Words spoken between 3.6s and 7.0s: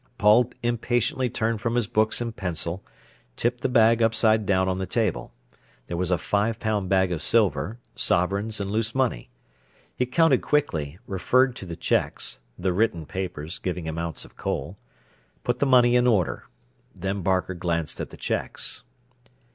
the bag upside down on the table. There was a five pound